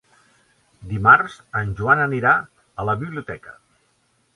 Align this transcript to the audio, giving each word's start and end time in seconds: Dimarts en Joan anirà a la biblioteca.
Dimarts 0.93 1.37
en 1.61 1.77
Joan 1.83 2.03
anirà 2.09 2.35
a 2.85 2.91
la 2.91 3.01
biblioteca. 3.05 3.61